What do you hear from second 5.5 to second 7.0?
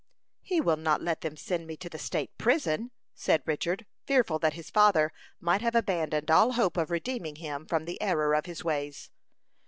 have abandoned all hope of